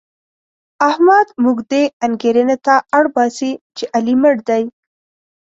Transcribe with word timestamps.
احمد 0.89 1.27
موږ 1.43 1.57
دې 1.71 1.83
انګېرنې 2.05 2.57
ته 2.65 2.75
اړباسي 2.97 3.51
چې 3.77 3.83
علي 3.95 4.15
مړ 4.21 4.35
دی. 4.49 4.63